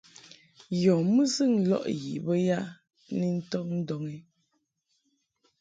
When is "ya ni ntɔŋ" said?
2.47-3.67